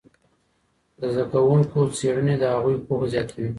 د 0.99 1.01
زده 1.13 1.25
کوونکو 1.33 1.79
څېړني 1.97 2.35
د 2.39 2.43
هغوی 2.53 2.75
پوهه 2.85 3.05
زیاتوي. 3.13 3.49